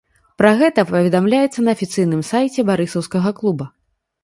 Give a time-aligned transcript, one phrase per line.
[0.41, 3.73] Пра гэта паведамляецца на афіцыйным сайце барысаўскага клуба.